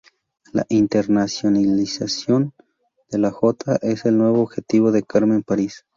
[0.51, 2.53] La internacionalización
[3.11, 5.85] de la Jota es el nuevo objetivo de Carmen París.